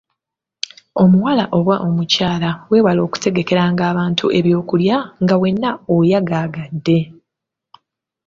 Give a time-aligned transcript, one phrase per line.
[1.03, 6.99] "Omuwala oba omukyala, weewale okutegekeranga abantu ebyokulya nga wenna oyagaagadde."